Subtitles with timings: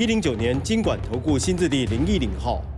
[0.00, 2.69] 一零九年金管投顾新字第零一零号。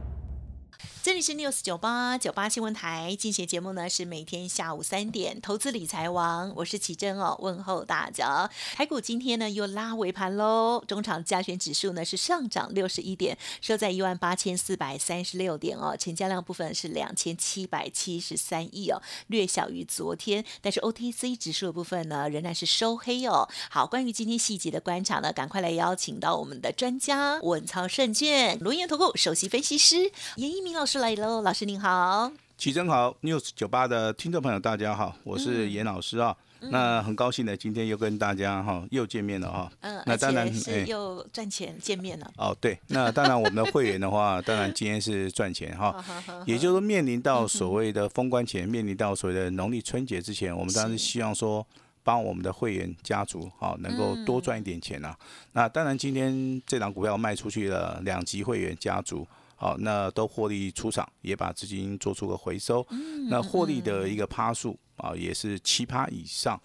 [1.05, 8.49] 这里是 News 九八九八新闻台，进行节目呢是每天下午三点，投资理财王，我是启珍哦，问候大家。
[8.77, 23.49] 台股今天呢又拉尾盘喽，中场加权指数呢是上涨六十一点，收在一万八千四百三十六点哦，成交量部分是两千七百七十三亿哦，略小于昨天，但是 OTC 指数的部分呢仍然是收黑哦。
[23.69, 30.92] 好，关于今天细节的观察呢，赶快来邀请到我们的专家稳操胜券龙岩投顾首席分析师严一鸣老师。
[30.99, 42.31] 来喽，老师您好，齐真好，news 酒吧的听众朋友大家好，我是严老师啊，那很高兴呢今天又跟大家哈又见面了哈，嗯，那当然是又赚钱见面了。
[42.37, 46.05] 哦，对，那当然我们的会员的话， 当然今天是赚钱哈，
[46.47, 51.67] 也就是说面临到所谓的封关前，面临到所谓的农历春节之前，我们当然是希望说
[52.03, 55.17] 帮我们的会员家族哈能够多赚一点钱啊，
[55.53, 59.27] 那当然今天这档股票卖出去了两级会员家族。
[59.63, 62.85] 好，那都获利出场，也把资金做出个回收。
[63.31, 66.61] 那获利的一个趴数啊，也是七趴以上。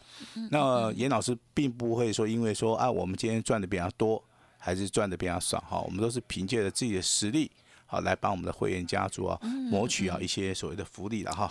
[0.49, 4.23] 那严老师并不会说，因为说啊，我们今天赚的比较多，
[4.57, 5.59] 还是赚的比较少。
[5.59, 7.51] 哈，我们都是凭借着自己的实力。
[7.87, 9.39] 好，来帮我们的会员家族啊，
[9.71, 11.49] 谋取啊一些所谓的福利了哈。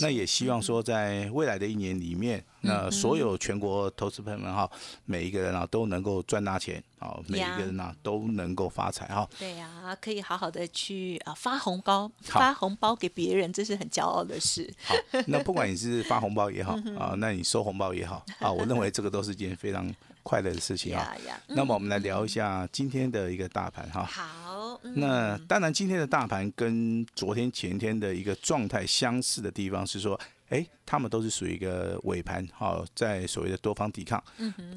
[0.00, 4.68] 那也希望说，在未来的一年里面，那所有全国投资朋友们哈，
[5.04, 9.28] 每一个人啊都能够赚大钱，啊，每一个人啊都能够发财哈。
[9.38, 14.68] 对呀，可以好好的去啊发红包，发红包给别人，这是很骄傲的事。
[14.84, 14.94] 好，
[15.28, 19.88] 那不管你是发红包也好啊，那你收红包也好啊，我认为这个都是件非常
[20.26, 21.14] 快乐的事情啊。
[21.46, 24.02] 那么我们来聊一下今天的一个大盘哈。
[24.02, 24.80] 好。
[24.96, 34.22] 那当然，今天的大盘跟昨天、前天的一个状态相似的地方是说，哎，他们都是属于一个尾盘，哈，在所谓的多方抵抗，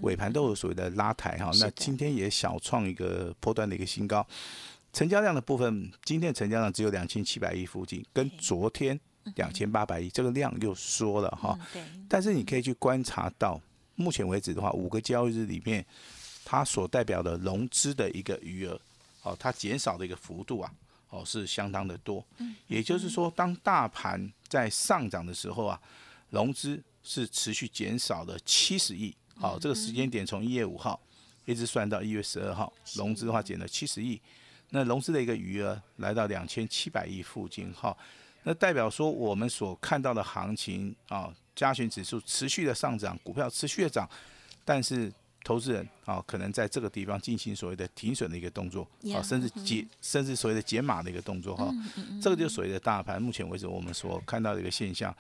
[0.01, 1.49] 尾盘都有所谓的拉抬，哈。
[1.59, 4.25] 那今天也小创一个波段的一个新高，
[4.93, 8.97] 成交量的部分，今天成交量只有两千七百亿附近，跟昨天
[9.35, 11.57] 两千八百亿，这个量又缩了，哈。
[12.07, 13.59] 但是你可以去观察到，
[13.99, 15.85] 目前为止的话，五个交易日里面，
[16.45, 18.79] 它所代表的融资的一个余额。
[19.23, 20.73] 哦，它减少的一个幅度啊，
[21.09, 22.25] 哦是相当的多。
[22.38, 25.79] 嗯，也就是说，当大盘在上涨的时候啊，
[26.29, 29.13] 融资是持续减少了七十亿。
[29.35, 30.97] 好，这个时间点从一月五号
[31.43, 34.19] 一直算到一月十二号，融资的话减了七十亿。
[34.69, 37.73] 那融资的一个余额来到两千七百亿附近。
[37.73, 37.95] 哈，
[38.43, 44.09] 那代表说我们所看到的行情啊，加权指数持续的上涨，股票持续的涨，
[44.63, 45.11] 但是。
[45.41, 51.73] 投资人啊，可能在这个地方进行所谓的停损的一个动作，啊，甚至解，甚至所谓的解码的一个动作哈，
[52.21, 53.19] 这个就所谓的大盘。
[53.21, 55.15] 目前为止，我们所看到的一个现象。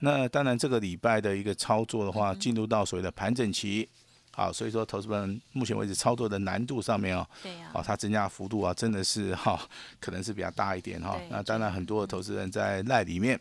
[0.00, 3.88] 那当然，这个礼拜的一个操作的话，进入到所谓的盘整期，
[4.32, 9.58] 好，所以说投资人目前为止操作的难度上面哦，对呀，它增加幅度啊，真的是哈，
[10.00, 11.16] 可能是比较大一点哈。
[11.30, 13.40] 那当然，很多的投资人在赖里面，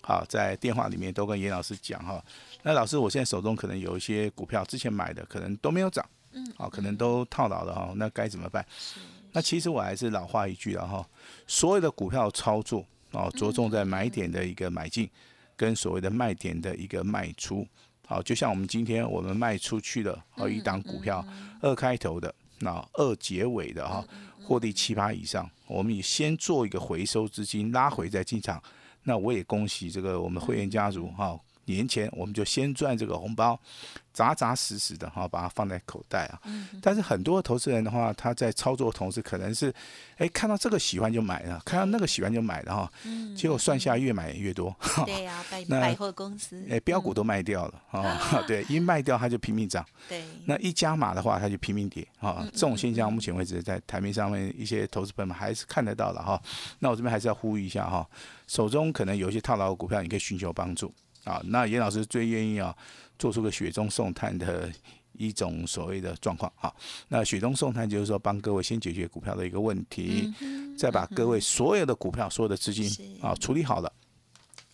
[0.00, 2.24] 好，在电话里面都跟严老师讲哈。
[2.62, 8.64] 那老师，我现在手中可能有一些股票，之前买的可能都没有涨，嗯，好，可能都套牢了哈，那该怎么办？
[9.32, 11.06] 那其实我还是老话一句了哈，
[11.46, 15.08] 所有的股票操作哦，着重在买点的一个买进，
[15.56, 17.66] 跟所谓的卖点的一个卖出。
[18.06, 21.22] 好，就像我们今天我们卖出去的哦一档股票，
[21.60, 24.02] 二开头的，那二结尾的哈，
[24.42, 28.62] 获利七八以上，我们也先做一个回收资金，拉回再进场。
[29.08, 31.40] 那我也恭喜这个我们会员家族哈。
[31.72, 33.58] 年前我们就先赚这个红包，
[34.12, 36.40] 扎扎实实的哈，把它放在口袋啊。
[36.82, 39.72] 但是很多投资人的话，他在操作同时，可能是
[40.16, 42.92] 哎看到这个喜欢就买了，看到那个喜欢就买了哈。
[43.36, 44.74] 结果算下越买越多。
[45.06, 48.42] 对呀， 百百货公司哎标股都卖掉了啊。
[48.48, 49.84] 对，一卖掉它就拼命涨。
[50.08, 50.24] 对。
[50.44, 52.46] 那一加码的话，它就拼命跌啊。
[52.52, 56.40] 这种现象目前为止在台面上面一些投资朋友们还是看得到的哈。
[56.80, 58.08] 那我这边还是要呼吁一下哈，
[58.46, 60.92] 手中可能有一些套牢的股票，你可以寻求帮助。
[61.28, 62.74] 啊，那严老师最愿意啊，
[63.18, 64.72] 做出个雪中送炭的
[65.12, 66.72] 一种所谓的状况啊。
[67.08, 70.32] 那雪中送炭就是说，帮各位先解决股票的一个问题，
[70.78, 72.90] 再把各位所有的股票、所有的资金
[73.20, 73.92] 啊处理好了，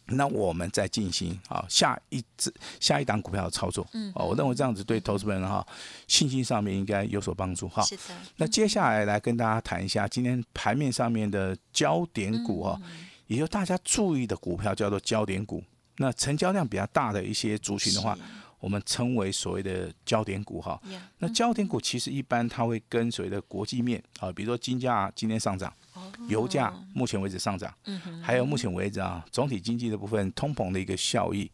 [0.06, 3.84] 那我们再进行啊下一只下一档股票的操作。
[3.94, 5.66] 嗯，哦，我认为这样子对投资人哈
[6.06, 7.82] 信心上面应该有所帮助哈。
[7.82, 8.02] 是的，
[8.36, 12.80] 那接下来来跟大家谈一下今天盘面上面的焦点股啊，
[13.26, 15.64] 也就大家注意的股票叫做焦点股。
[15.96, 18.18] 那成交量比较大的一些族群的话，
[18.58, 20.80] 我们称为所谓的焦点股哈。
[21.18, 25.72] 那焦点股其实一般它会跟所谓的国际面啊，比如说金价今天上涨，
[26.28, 27.72] 油价目前为止上涨，
[28.22, 31.50] 还有目前为止啊总体经济的部分通膨的一个效益，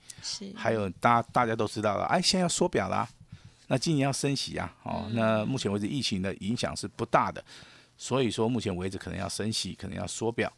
[0.55, 3.09] 还有大大家都知道了，哎，现在要缩表了，
[3.67, 7.45] 那今年要升息啊，哦，那目前为止疫情的影响是不大的，
[7.99, 10.51] 所以说目前为止可能要升息，可能要缩表。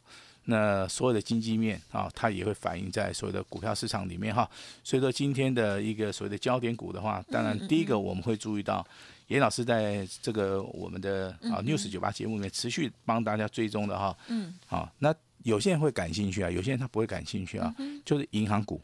[0.44, 4.48] 那所有的经济面啊，它也会反映在所有的股票市场里面哈。
[4.82, 8.86] 所以说今天的一个所谓的焦点股的话，当然第一个我们会注意到，
[9.28, 14.16] 严老师在这个我们的啊 news 九八节目里面持续帮大家追踪的哈。
[14.28, 14.54] 嗯。
[14.66, 15.14] 好，那。
[15.44, 17.74] 有些人会感兴趣啊，有些人他不会感兴趣啊，
[18.04, 18.80] 就是银行股，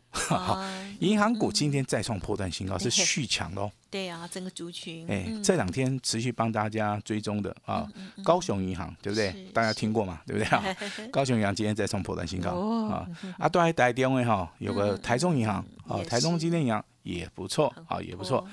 [1.01, 3.71] 银行股今天再创破断新高，是续强哦。
[3.91, 5.07] 对啊，整个族群。
[5.09, 7.89] 哎，这两天持续帮大家追踪的啊，
[8.23, 9.33] 高雄银行对不对？
[9.55, 10.21] 大家听过嘛？
[10.27, 10.63] 对不对啊？
[11.11, 12.51] 高雄银行今天再创破断新高
[12.89, 13.09] 啊！
[13.39, 18.47] 啊，都还带电位哈，有个台中银行啊，台中今天银行也不错啊，也不错。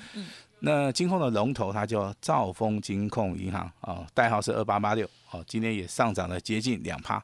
[0.60, 7.22] 那金控的龙头它叫兆丰金控银行啊，代号是二八八六哦，今天也上涨了接近两趴。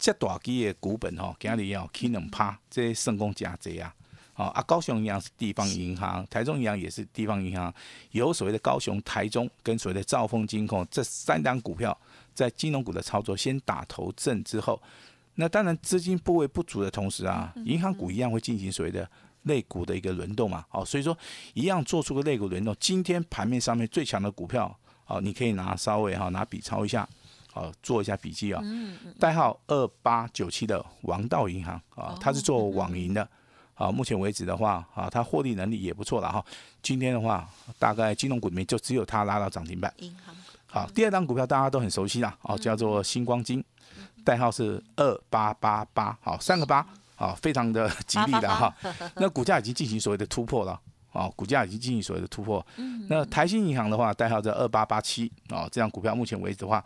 [0.00, 3.94] 这大基的股本吼，今日要起两趴，这成功加济啊！
[4.34, 7.72] 哦，啊，高雄银行是地方银行，台中银行也是地方银行，
[8.12, 11.96] 有所谓的高雄、台中跟所谓的兆丰金控这三档股票，
[12.34, 14.80] 在金融股的操作先打头阵之后，
[15.34, 19.06] 那当然资金部位不足的同时啊，银行股一样会进行所谓的
[19.42, 20.64] 类股的一个轮动嘛。
[20.70, 21.14] 好，所以说
[21.52, 22.74] 一样做出个类股轮动。
[22.80, 24.74] 今天盘面上面最强的股票，
[25.04, 27.06] 好，你可以拿稍微哈拿笔抄一下。
[27.52, 28.62] 好，做一下笔记啊。
[29.18, 33.28] 代号二八九七的王道银行啊，它是做网银的。
[33.74, 36.44] 啊，目前为止的话，啊，它获利能力也不错了哈。
[36.82, 37.48] 今天的话，
[37.78, 39.90] 大概金融股里面就只有它拉到涨停板。
[40.00, 40.36] 银行。
[40.66, 43.64] 好，第二张股票大家都很熟悉啦，哦，叫做星光金，
[44.22, 46.14] 代号是二八八八。
[46.20, 46.86] 好，三个八，
[47.16, 48.70] 啊，非常的吉利的哈。
[49.16, 50.78] 那股价已经进行所谓的突破了。
[51.12, 52.64] 哦，股价已经进行所谓的突破。
[53.08, 55.32] 那台新银行的话，代号在二八八七。
[55.48, 56.84] 哦，这样股票目前为止的话。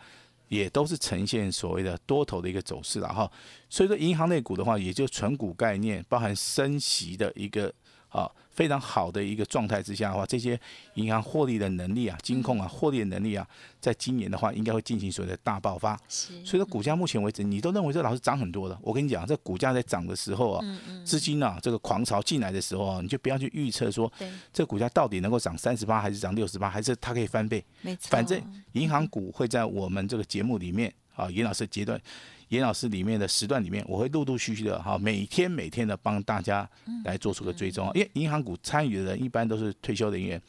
[0.49, 3.31] 也都是呈现所谓的多头的一个走势了哈，
[3.69, 7.73] 所以说银行类股的话，也就纯股概念，包含升息的一个
[8.19, 8.31] 啊。
[8.55, 10.57] 非常好的一个状态之下的话，这些
[10.95, 13.45] 银行获利的能力啊，金控啊，获利的能力啊，
[13.81, 15.99] 在今年的话，应该会进行所谓的大爆发。
[16.07, 18.79] 所以说股价目前为止，你都认为这老师涨很多的。
[18.81, 20.65] 我跟你讲，这股价在涨的时候啊，
[21.05, 24.09] 资金啊，这个狂潮进来的时候啊，你就不要去预测说，
[24.53, 27.65] 这股价到底能够涨三十八，还是涨六十八，还是它可以翻倍。
[27.81, 28.03] 没错。
[28.11, 28.41] 反正
[28.75, 32.01] 银行股会在我们这个节目里面啊，严老师阶段。
[32.49, 36.69] 严老师里面的时段里面，我会陆陆续续的哈，每天每天的帮大家
[37.05, 37.91] 来做出个追踪。
[37.95, 40.41] 因为银行股参与的人一般都是退休人员，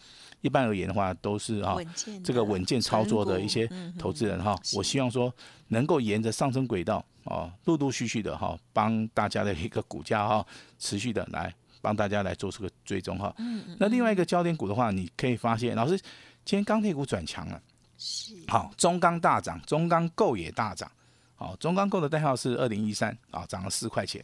[0.41, 1.75] 一般而言的话都是啊，
[2.23, 4.55] 这个稳健操作的一些投资人哈。
[4.73, 5.33] 我希望说
[5.69, 10.45] 能够沿着上升轨道哦，陆陆续续的哈，帮大家的一个股价哈，
[10.77, 13.33] 持续的来帮大家来做出个追踪哈。
[13.79, 15.97] 那另外一个焦点股的话，你可以发现，老师
[16.43, 17.61] 今天钢铁股转强了，
[17.97, 20.91] 是好，中钢大涨，中钢构也大涨。
[21.35, 24.23] 好，中钢构的代号是二零一三啊，涨了四块钱。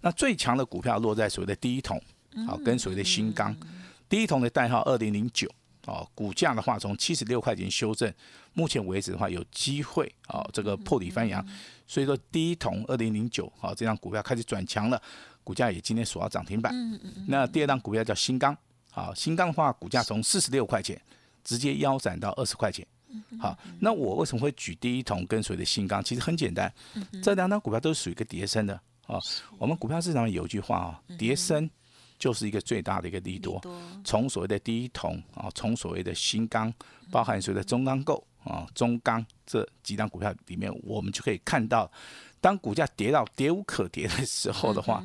[0.00, 2.00] 那最强的股票落在所谓的第一桶，
[2.46, 3.54] 好，跟所谓的新钢。
[4.08, 5.48] 第一桶的代号二零零九，
[5.86, 8.12] 哦，股价的话从七十六块钱修正，
[8.52, 11.44] 目前为止的话有机会啊，这个破底翻阳。
[11.86, 15.00] 所以说第一桶二零零九，好，这张股票开始转强了，
[15.44, 16.74] 股价也今天锁到涨停板。
[17.28, 18.56] 那第二张股票叫新钢，
[18.90, 21.00] 好，新钢的话股价从四十六块钱
[21.42, 22.86] 直接腰斩到二十块钱。
[23.38, 26.02] 好，那我为什么会举第一桶跟随的新钢？
[26.02, 26.72] 其实很简单，
[27.22, 28.74] 这两档股票都是属于一个叠升的
[29.06, 29.18] 啊。
[29.58, 31.68] 我们股票市场有一句话啊，叠升
[32.18, 33.60] 就是一个最大的一个利多。
[34.04, 36.72] 从所谓的第一桶啊，从所谓的新钢，
[37.10, 41.90] 包含所谓的中钢构啊、中钢这几档股票里面，我们就可以看到，
[42.40, 45.04] 当股价跌到跌无可跌的时候的话，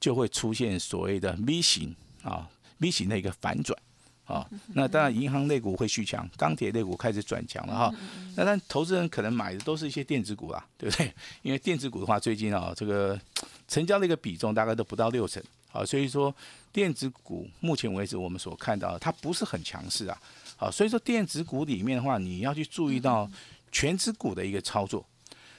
[0.00, 2.48] 就会出现所谓的 V 型啊
[2.78, 3.78] V 型的一个反转。
[4.28, 7.94] 啊，那当然，银行类股会续强，钢铁类股开始转强了哈。
[8.36, 11.10] 那但投资人可能买的都是一些电子股啦， 对不对？
[11.40, 13.18] 因为电子股的话，最近啊，这个
[13.66, 16.32] 成交的一个比重大概都不到六成，好，所以说
[16.70, 20.18] 电子股目前为止我们所看到它不是很强势啊。
[20.58, 23.30] 好，所以说电子股里面的话，你要去注意到
[23.72, 25.02] 全指股的一个操作。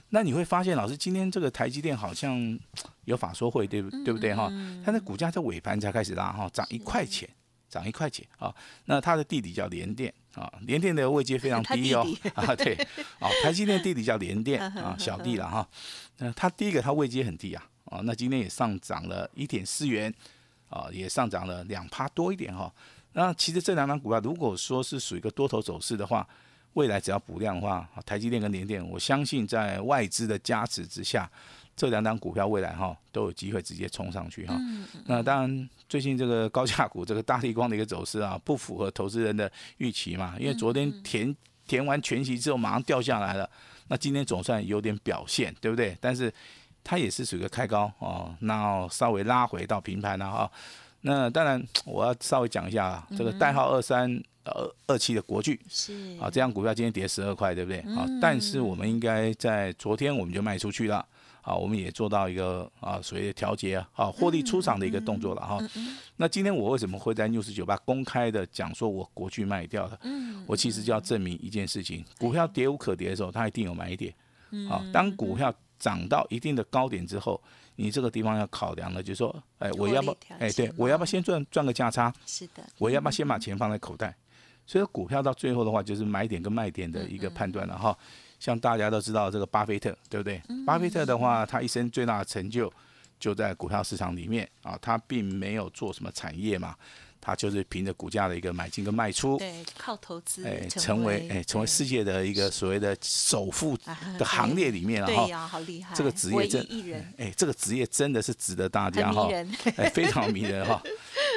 [0.09, 2.59] 那你会发现，老师今天这个台积电好像
[3.05, 4.51] 有法说会，对不对不对哈？
[4.85, 7.27] 它的股价在尾盘才开始拉哈，涨一块钱。
[7.69, 8.53] 涨一块钱啊，
[8.85, 12.75] 那它的弟弟叫联电啊，联电的位阶非常 低哦啊，对，
[13.19, 15.67] 哦，台积电弟弟叫联电啊，小弟了哈，
[16.17, 20.13] 那它第一个它位阶很低啊，啊，那今天也上涨了一点四元，
[20.69, 22.73] 啊，也上涨了两趴多一点哈。
[23.13, 26.27] 那其实这两档股票如果说是属于一个多头走势的话，
[26.73, 31.29] 未来只要补量的话，台积电跟联电，我相信在外资的加持之下。
[31.79, 34.59] 这两档股票未来哈都有机会直接冲上去哈。
[35.05, 40.35] 那当然，最近这个高价股这个大力光的一个走势啊，不符合投资人的预期嘛。
[40.37, 41.33] 因为昨天填
[41.65, 43.49] 填完全息之后马上掉下来了，
[43.87, 45.97] 那今天总算有点表现，对不对？
[46.01, 46.29] 但是
[46.83, 50.51] 它也是属于开高哦，那稍微拉回到平盘了哈。
[50.99, 57.79] 那当然我要稍微讲一下这个代号二三二二七的国巨是啊，这样股票今天跌十二块，对不对？
[57.95, 61.05] 啊，但是我们应该在昨天我们就卖出去了。
[61.41, 65.59] 啊，我们也做到一个啊，所谓的调节啊，获利出场的一个动作了哈。
[66.17, 69.99] 那今天我为什么会在 news 九八公开的讲说我国巨卖掉了？
[70.45, 74.13] 我其实就要证明一件事情：股票跌无可跌的时候，它一定有买点。
[74.69, 77.41] 啊，当股票涨到一定的高点之后，
[77.75, 82.13] 你这个地方要考量的，就是说，哎，我要不，哎，对我要不要先赚赚个价差？
[82.25, 84.15] 是的，我要不要先把钱放在口袋？
[84.65, 87.97] 所以股票到最后的话，就是买点跟卖点的一个判断了哈。
[88.39, 90.41] 像大家都知道这个巴菲特，对不对？
[90.65, 92.71] 巴菲特的话，他一生最大的成就
[93.19, 96.73] 就在股票市场里面啊，他并没有做什么产业嘛，
[97.19, 103.77] 他就是凭着股价的一个买进跟卖出，对，靠投资，哎，成为哎，成为世界的一个所谓的首富
[104.17, 106.65] 的行列里面，然后好厉害，这个职业真，
[107.17, 109.27] 哎，这个职业真的是值得大家哈，
[109.75, 110.81] 哎，非常迷人哈。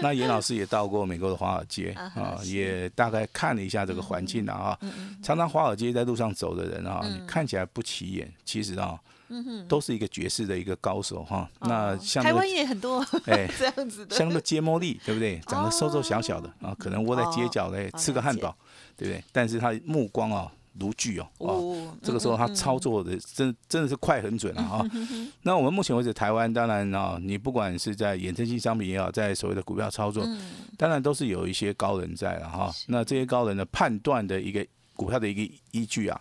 [0.02, 4.78] 那严老师也到过美国的华尔街啊，也大概看了一下这个环境了啊。
[5.22, 8.98] 常常华尔街在路上走的人啊，你看起来不起眼，其实啊，
[9.68, 11.48] 都是一个绝世的一个高手哈。
[11.60, 15.40] 那像台湾也很多哎 这样子的，像那个接摩利，对不对？
[15.46, 18.54] 长得瘦瘦小小的啊，可能窝在街角嘞吃个汉堡，
[18.96, 19.24] 对不对？
[19.32, 20.50] 但是他目光啊。
[20.78, 24.84] 如炬哦，哦，这个时候他操作的真真的是快很准了啊。
[25.42, 30.26] 那我们目前为止，台湾当然啊，你不管是在衍生性商品也好，在所谓的股票操作，
[30.78, 32.72] 当然都是有一些高人在了哈。
[32.86, 36.20] 那这些高人的判断的一个股票的一个依据啊，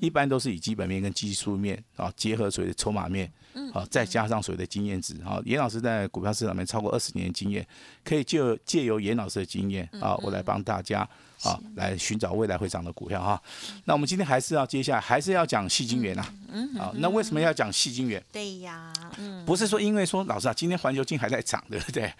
[0.00, 3.32] 一般都是以基本面跟技术面啊，结合所谓的筹码面，
[3.72, 5.40] 好，再加上所谓的经验值啊。
[5.44, 7.66] 严老师在股票市场里面超过二十年的经验，
[8.04, 11.08] 可以就借由严老师的经验啊，我来帮大家。
[11.42, 13.42] 啊，来寻找未来会涨的股票哈。
[13.84, 16.24] 那我们今天还是要接下来还是要讲细晶圆呐。
[16.48, 16.74] 嗯。
[16.76, 18.22] 啊，那为什么要讲细晶圆？
[18.32, 18.92] 对呀。
[19.18, 19.44] 嗯。
[19.44, 22.12] 不是说因为说老师啊，今天环球金还在涨，对不对？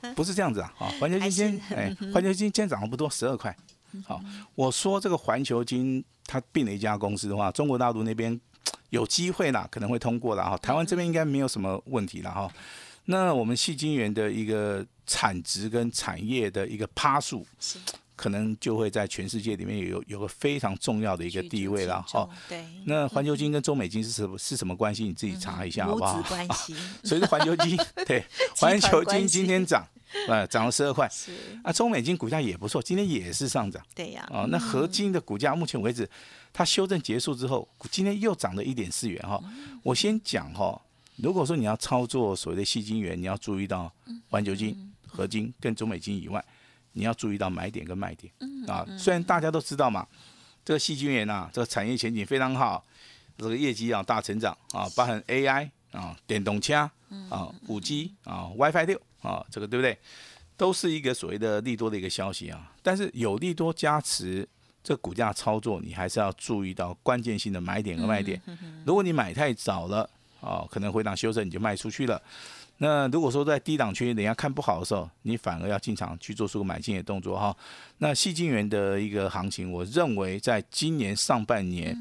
[0.00, 0.72] 不，不是这样子啊。
[0.78, 3.54] 啊， 环球金今天哎，环球金今天涨了不多，十二块。
[4.04, 4.20] 好，
[4.54, 8.38] 我说这个环球金它并了一家公司的话，中国大陆那边
[8.90, 10.56] 有机会啦，可能会通过了哈。
[10.58, 12.50] 台湾这边应该没有什么问题了哈。
[13.06, 17.46] 那我们细晶圆的一个产值跟产业的一个趴数。
[18.18, 18.22] 是。
[18.22, 22.28] 可能就会在全世界里面有有个非常重要的一个地位了哈。
[22.48, 22.64] 对。
[22.84, 25.04] 那环球金跟中美金是什么是什么关系？
[25.04, 26.20] 你自己查一下好不好？
[26.22, 26.74] 关系。
[27.04, 28.24] 所以环球金对
[28.56, 29.86] 环球金今天涨，
[30.26, 31.08] 呃， 涨了十二块。
[31.08, 31.32] 是。
[31.62, 33.80] 啊，中美金股价也不错，今天也是上涨。
[33.94, 34.28] 对呀。
[34.32, 36.08] 啊，那合金的股价目前为止，
[36.52, 39.40] 它修正结束之后，今天又涨了一点四元哈。
[39.84, 40.80] 我先讲哈，
[41.16, 43.92] 如果说你要操作所谓的细金元，你要注意到
[44.28, 46.44] 环球金、合金跟中美金以外。
[46.98, 48.32] 你要注意到买点跟卖点
[48.66, 50.04] 啊，虽然大家都知道嘛，
[50.64, 52.84] 这个细菌源呐，这个产业前景非常好，
[53.36, 56.74] 这个业绩啊大成长啊，包含 AI 啊、电动车
[57.30, 59.96] 啊、五 G 啊、WiFi 六啊，这个对不对？
[60.56, 62.72] 都是一个所谓的利多的一个消息啊。
[62.82, 64.46] 但是有利多加持，
[64.82, 68.42] 这股价操作你还是要注意到关键性的买点和卖点。
[68.84, 72.20] 如果你买太早了啊，可能回档修正你就卖出去了。
[72.80, 77.54] 那如果说在低档区，人家看不好的时候，你反而要进场去做出个买进的动作哈。
[77.98, 81.96] 那细晶圆的一个行情，我认为在今年上半年，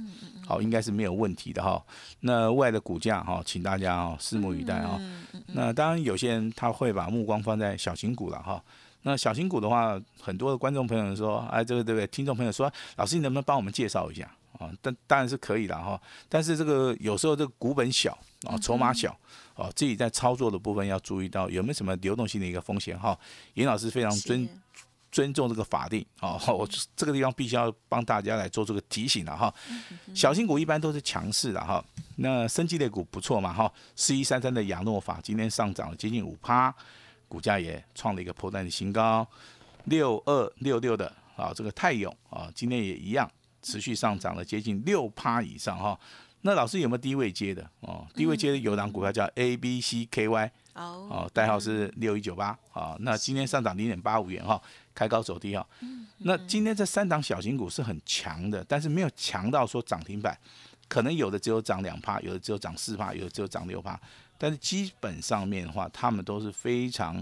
[0.45, 1.83] 好应该是没有问题的哈。
[2.19, 5.01] 那未来的股价哈，请大家哦拭目以待啊。
[5.47, 8.63] 那当然有些人他会把目光放在小型股了哈。
[9.01, 12.05] 那小型股的话，很多的观众朋友说，哎，这个对不对？
[12.07, 14.71] 听众朋友说，老师你能不能帮我们介绍一下啊？
[14.81, 15.99] 但当然是可以的哈。
[16.27, 19.17] 但是这个有时候这个股本小啊，筹码小。
[19.57, 23.17] 啊，自己在操作的部分要注意到有没有什么流动性的一个风险哈。
[23.55, 24.47] 严老师非常尊
[25.11, 29.51] 尊重这个法定，啊，我这个地方必须要帮大家来做这个提醒了哈。
[30.13, 31.83] 小新股一般都是强势的哈，
[32.17, 33.73] 那升级类股不错嘛哈。
[33.95, 36.71] 四一三三的亚诺法今天上涨了接近五趴，
[37.27, 39.27] 股价也创了一个破单的新高。
[39.85, 43.27] 六二六六的啊，这个泰永啊，今天也一样
[43.67, 45.99] 持续上涨了接近六趴以上哈。
[46.41, 48.07] 那老师有没有低位接的哦？
[48.13, 52.95] 低位接的有档股票叫 A B C K Y 哦，代号是六一九八啊。
[52.99, 54.61] 那今天上涨零点八五元哈，
[54.93, 55.67] 开高走低哈。
[56.19, 60.37] 那今天这三档小型股是很强的，但是没有强到说涨停板，
[60.87, 63.99] 可能有的只有涨两趴，有的只有涨四趴，有的只有涨六趴。
[64.37, 67.15] 但是基本上面的话，他们都是非常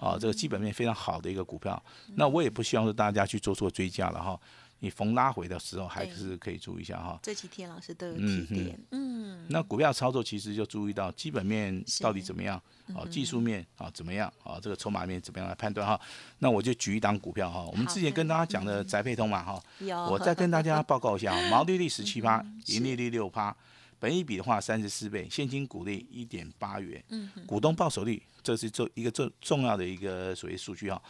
[0.00, 1.80] 啊，这个基本面非常好的一个股票。
[2.14, 4.40] 那我也不希望说大家去做错追加了哈。
[4.80, 7.18] 你逢拉回的时候，还是可以注意一下哈。
[7.22, 12.60] 这几天老师都有提点，嗯，那股票操作其实就注意到基本面到底怎么样，
[12.94, 15.98] 啊，技术面啊怎么样，啊，这个筹码面怎么样来判断哈。
[16.38, 19.62] 那我就举一档股票哈，我们之前跟大家讲的宅配通嘛哈，
[20.10, 23.56] 我再跟大家报告一下， 毛利率十七趴，盈利率六趴，
[23.98, 31.00] 本一比的话三十四倍，现金股利一点八元，嗯，股东报酬率这是做一个重重要的一个所谓数据哈。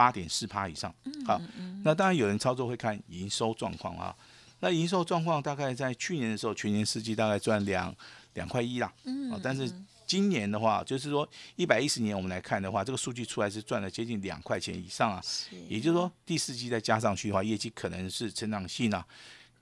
[0.00, 0.90] 八点四趴以上，
[1.26, 1.38] 好，
[1.84, 4.16] 那当然有人操作会看营收状况啊。
[4.60, 7.94] 那营收状况大概在去年的时候，全年四季大概赚两
[8.32, 8.90] 两块一啦，
[9.30, 9.70] 啊，但是
[10.06, 15.22] 今年的话，就是说一百一十年我们来看的话，这个数据出来是赚了接近两块钱以上啊，
[15.68, 19.06] 也就是说第四季再加上去的话，业绩可能是成长性啊。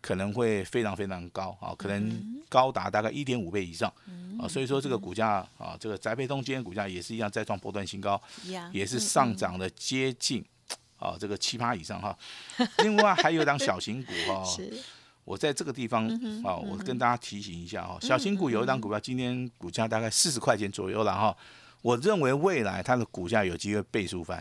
[0.01, 3.93] 可能会非常非常高啊，可能高达大概一点五倍以上
[4.41, 8.21] 啊，所以说这个股价啊，这个宅配通今天股价也是一样再创波段新高，
[8.73, 10.45] 也是上涨了接近
[10.99, 12.17] 啊这个七八以上哈。
[12.85, 14.45] 另外还有档小型股哈，
[15.25, 16.07] 我在这个地方
[16.45, 21.37] 啊，我跟大家提醒一下哈，小型股有一档股票今天股价大概四十块钱左右了哈。
[21.81, 24.39] 我认为未来它的股价有机会倍数翻，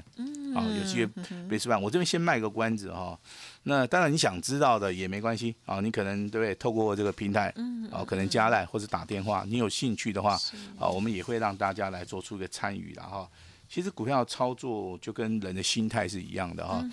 [0.55, 1.81] 啊，有机会倍数翻。
[1.81, 3.17] 我这边先卖个关子哈，
[3.63, 6.55] 那当然你想知道的也没关系啊，你可能对不对？
[6.55, 7.53] 透过这个平台，
[7.91, 10.39] 啊，可能加赖或者打电话，你有兴趣的话，
[10.79, 13.29] 啊，我们也会让大家来做出一个参与的哈。
[13.69, 16.83] 其实股票操作就跟人的心态是一样的哈，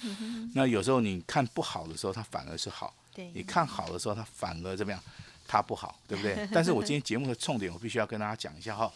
[0.55, 2.93] 那有时候你看不好的时候，它反而是好；
[3.33, 5.01] 你看好的时候，它反而怎么样？
[5.47, 6.37] 它不好，对不对？
[6.53, 8.91] 但是我今天节目的重点，我必须要跟大家讲一下哈。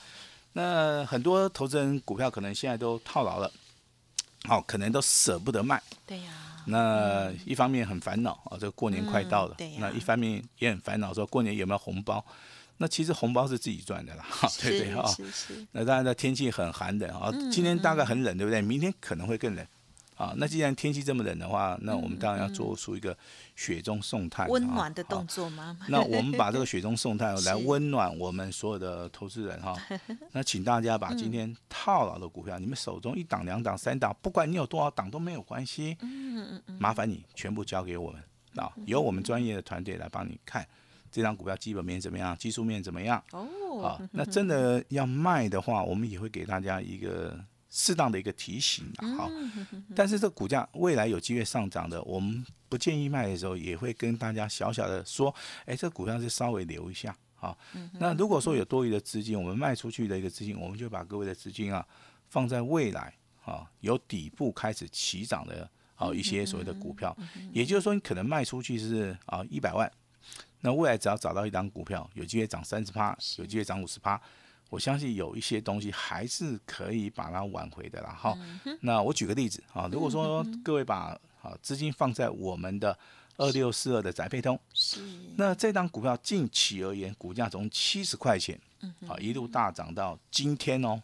[0.59, 3.49] 那很多投资人股票可能现在都套牢了，
[4.49, 5.81] 好，可能都舍不得卖。
[6.05, 6.33] 对呀。
[6.67, 9.55] 那一方面很烦恼啊，这个过年快到了。
[9.57, 12.23] 对那一方面也很烦恼，说过年有没有红包？
[12.79, 14.25] 那其实红包是自己赚的啦，
[14.61, 15.07] 对不对啊？
[15.07, 15.67] 是是。
[15.71, 18.61] 那当然，这天气很寒冷啊，今天大概很冷，对不对？
[18.61, 19.65] 明天可能会更冷。
[20.19, 23.17] 啊，那既然天气这么冷的话，那我们当然要做出一个
[23.55, 25.79] 雪中送炭、温暖的动作吗？
[25.89, 29.77] 那我们把这个雪中送炭 来温暖我们所有的投资人哈。
[30.33, 35.97] 那请大家把今天套牢的股票，你们手中一档、两档、三档，不管你有多少档都没有关系。
[36.01, 36.77] 嗯嗯嗯。
[36.81, 38.21] 麻烦你全部交给我们
[38.57, 40.67] 啊，由我们专业的团队来帮你看
[41.13, 43.23] 这张股票基本面怎么样，技术面怎么样。
[43.31, 43.47] 哦。
[43.85, 47.39] 啊，那真的要卖的话，我们也会给大家一个。
[47.71, 49.31] 适当的一个提醒啊，好，
[49.95, 55.35] 但是这股价未来有机会上涨的，我们不建议卖的时候，也会跟大家小小的说，
[55.67, 57.59] 哎，这股票是稍微留一下，好，
[58.01, 61.87] 那如果说有多余的资金，我们卖出去的一个资金，我们就把各位的资金啊
[62.31, 63.13] 放在未来
[63.45, 67.15] 啊有底部开始起涨的啊一些所谓的股票，
[67.53, 69.91] 也就是说，你可能卖出去是啊一百万，
[70.63, 74.19] 那未来只要找到一档股票，有机会涨三十趴，有机会涨五十趴。
[74.69, 78.11] 我相信有一些东西还是可以把它挽回的啦。
[78.11, 78.37] 哈，
[78.81, 82.97] 那我举个例子啊，如果说各位把啊资金放在我们的
[83.39, 85.01] 二六四二的宅配通，是，
[85.37, 88.61] 那这张股票近期而言，股价从七十块钱，
[89.09, 91.01] 啊一路大涨到今天哦，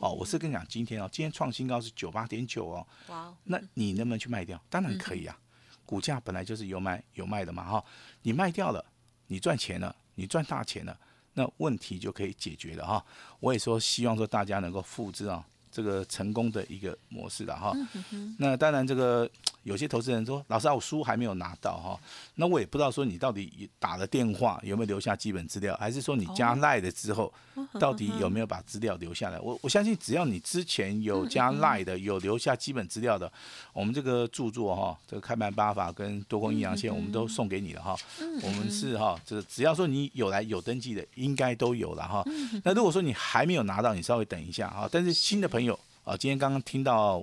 [0.00, 4.60] 哦，我是跟你讲今天哦，今天创新高是九八点九哦，哇，那你能不能去卖掉？
[4.68, 5.38] 当然可以啊，
[5.86, 7.84] 股价本来就是有买有卖的嘛，哈，
[8.20, 8.84] 你卖掉了，
[9.28, 10.98] 你赚钱了，你赚大钱了。
[11.36, 13.04] 那问题就可以解决了哈，
[13.40, 17.72] 我也说希望说大家能够复制啊这个成功的一个模式了哈。
[18.38, 19.30] 那当然这个。
[19.66, 21.98] 有些投资人说：“老师啊，我书还没有拿到哈，
[22.36, 27.32] 那我也不知道说你到底打了电话有没有留下基本资料，还是说你加赖的之后，
[27.80, 29.40] 到底有没有把资料留下来？
[29.40, 33.30] 我我相信只要你之前有加赖的，有留下基本资料的，
[33.72, 37.96] 我们这个著作哈，这个开盘八法跟多空阴阳线，我们都送给你了哈。
[38.42, 42.24] 我们是哈，这只要说你有来有登记的，应该都有了哈。
[42.62, 44.88] 那如果说你还没有拿到，你稍微等一下哈。
[44.92, 45.76] 但是新的朋友。”
[46.06, 47.20] 啊，今天刚刚听到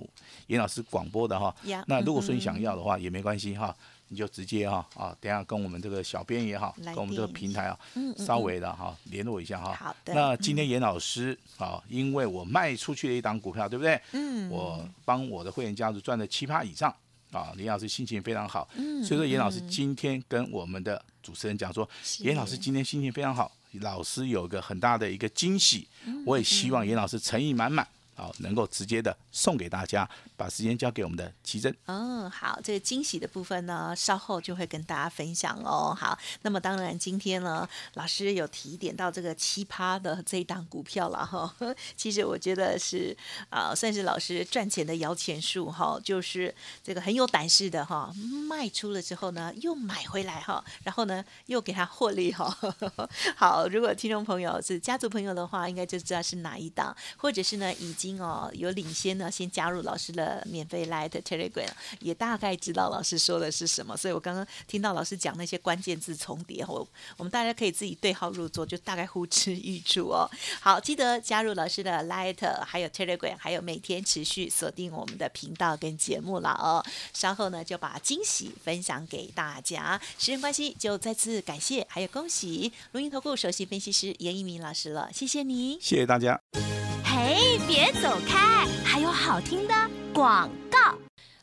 [0.48, 1.52] 严老师广播的哈，
[1.86, 3.74] 那如果说你想要的话也没关系哈，
[4.08, 7.78] 你就直接哈啊，等下跟我们这个小编也好，跟我们这个平台啊，
[8.18, 9.72] 稍微的哈联络一下哈。
[9.74, 10.12] 好的。
[10.12, 13.98] 那今天严老师啊，因为我卖出去了一档股票，对不对？
[14.12, 14.50] 嗯。
[14.50, 16.94] 我帮我的会员家族赚了七趴以上
[17.32, 18.68] 啊，严老师心情非常好。
[18.76, 19.02] 嗯。
[19.02, 25.88] 所以说严老师今天跟我们的主持人讲说，严老师今天心情非常好，老师有个很大的一个惊喜，
[26.26, 27.88] 我也希望严老师诚意满满。
[28.14, 30.08] 好，能够直接的送给大家。
[30.36, 31.72] 把时间交给我们的奇珍。
[31.86, 35.96] 嗯，好，这个惊喜的部分呢，稍后就会跟大家分享哦。
[35.96, 41.54] 好，那么当然今天呢，老师有提点到这个奇葩的这一档股票了哈。
[41.96, 43.16] 其实我觉得是
[43.48, 48.12] 啊，算是老师赚钱的摇钱树哈，就是这个很有胆识的哈，
[48.48, 52.52] 卖出了之后呢，又买回来哈，然后呢又给他获利哈。
[53.38, 60.42] 好，如果听众朋友是家族朋友的话，应该就知道是哪一档，或者是呢已经哦有领先呢，先加入老师的。
[60.46, 61.68] 免费 Light Telegram
[62.00, 66.86] 也大概知道老师说的是什么，所以我刚刚听到老师讲那些关键字重叠，我
[67.16, 70.28] 我们大家可以自己对号入座，就大概呼之欲出哦。
[70.60, 76.84] 好，记得加入老师的 Light，还有 Telegram，还有每天持续锁定我们的频道跟节目了哦。
[77.12, 80.00] 稍后呢就把惊喜分享给大家。
[80.18, 86.83] 时间关系，就再次感谢还有恭喜录音投顾首席分析师严一鸣老师了，谢谢你，谢谢大家。
[87.14, 89.74] 嘿，别走开，还有好听的。
[90.12, 90.83] 广告。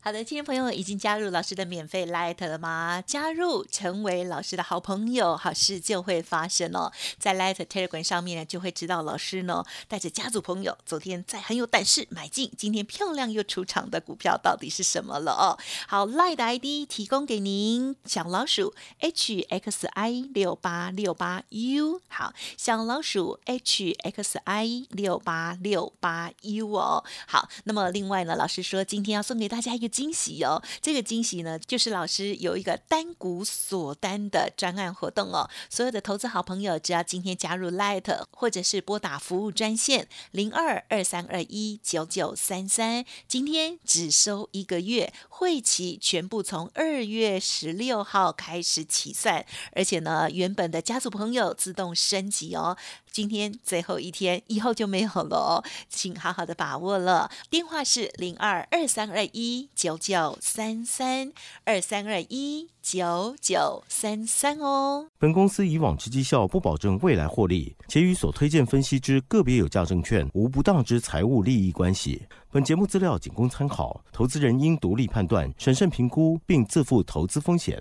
[0.03, 3.03] 好的，听众朋友已经加入老师的免费 Light 了吗？
[3.05, 6.91] 加入成为老师的好朋友，好事就会发生哦。
[7.19, 15.59] 在 Light Telegram 上面呢，就会知道老师呢带着家族朋友，昨天在很有胆识买进，今天漂亮又出场的股票到底是什么了哦？
[15.87, 22.01] 好，Light 的 ID 提供给您，小老鼠 H X I 六八六八 U。
[22.07, 27.03] 好，小老鼠 H X I 六八六八 U 哦。
[27.27, 29.90] 好，那么另外呢，老师说今天要送给大家一。
[29.91, 30.63] 惊喜哦！
[30.82, 35.49] 这个惊喜呢，就是老师有一个单股锁单的专案活动哦。
[35.69, 52.77] 所有的投资好朋友，只要今天加入 Light，或者是拨打服务专线零二二三二一九九三三，今天只收一个月，会期全部从二月十六号开始起算，而且呢，原本的家族朋友自动升级哦。
[53.12, 57.30] 今天最后一天，以后就没有了哦，请好好的把握了。
[57.50, 61.34] 电话是零二二三二一九九三三
[61.65, 65.08] 二三二一九九三三哦。
[65.19, 72.26] 本公司以往之绩效不保证未来获利，且与所推荐分析之个别有价证券无不当之财务利益关系。
[72.50, 77.78] 本节目资料仅供参考，投资人应独立判断、审慎评估，并自负投资风险。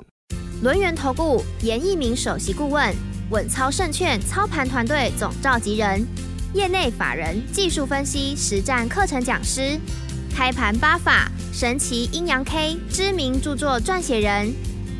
[0.63, 2.95] 轮源投顾严一鸣首席顾问。
[3.31, 6.05] 稳操胜券操盘团队总召集人，
[6.53, 9.79] 业内法人技术分析实战课程讲师，
[10.35, 14.53] 开盘八法神奇阴阳 K 知名著作撰写人。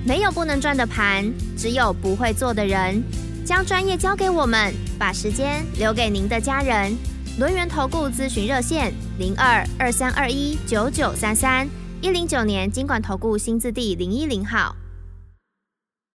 [0.07, 3.03] 没有不能赚的盘，只有不会做的人。
[3.45, 6.97] 将专业交给我们，把时间留给您的家人。
[7.39, 11.69] 轮源投顾咨询热线：零二二三二一九九三三
[12.01, 14.75] 一零九年经管投顾新字第零一零号。